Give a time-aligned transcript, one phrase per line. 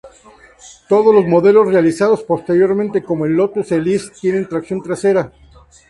[0.89, 5.31] Todos los modelos realizados posteriormente, como el Lotus Elise, tienen tracción trasera.